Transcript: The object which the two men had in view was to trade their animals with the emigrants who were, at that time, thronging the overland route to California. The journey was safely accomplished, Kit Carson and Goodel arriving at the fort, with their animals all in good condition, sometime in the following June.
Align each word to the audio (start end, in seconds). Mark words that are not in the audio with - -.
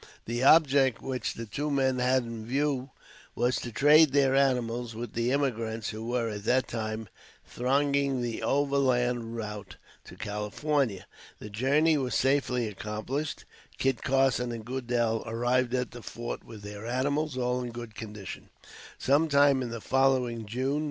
The 0.25 0.41
object 0.43 1.03
which 1.03 1.35
the 1.35 1.45
two 1.45 1.69
men 1.69 1.99
had 1.99 2.23
in 2.23 2.43
view 2.43 2.89
was 3.35 3.57
to 3.57 3.71
trade 3.71 4.13
their 4.13 4.35
animals 4.35 4.95
with 4.95 5.13
the 5.13 5.31
emigrants 5.31 5.89
who 5.89 6.03
were, 6.07 6.27
at 6.27 6.43
that 6.45 6.67
time, 6.67 7.07
thronging 7.45 8.23
the 8.23 8.41
overland 8.41 9.35
route 9.35 9.75
to 10.05 10.15
California. 10.15 11.05
The 11.37 11.51
journey 11.51 11.99
was 11.99 12.15
safely 12.15 12.67
accomplished, 12.67 13.45
Kit 13.77 14.01
Carson 14.01 14.51
and 14.51 14.65
Goodel 14.65 15.21
arriving 15.27 15.79
at 15.79 15.91
the 15.91 16.01
fort, 16.01 16.43
with 16.43 16.63
their 16.63 16.87
animals 16.87 17.37
all 17.37 17.61
in 17.61 17.69
good 17.69 17.93
condition, 17.93 18.49
sometime 18.97 19.61
in 19.61 19.69
the 19.69 19.81
following 19.81 20.47
June. 20.47 20.79